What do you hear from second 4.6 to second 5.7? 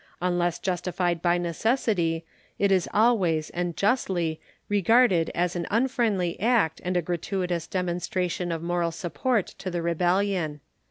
regarded as an